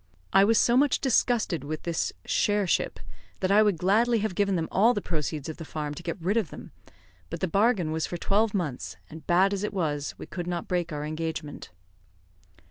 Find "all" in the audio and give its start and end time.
4.71-4.95